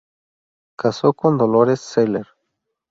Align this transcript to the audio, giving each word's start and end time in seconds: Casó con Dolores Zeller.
Casó 0.75 1.13
con 1.13 1.37
Dolores 1.37 1.79
Zeller. 1.79 2.25